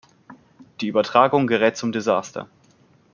Die 0.79 0.87
Übertragung 0.87 1.45
gerät 1.45 1.77
zum 1.77 1.91
Desaster. 1.91 2.49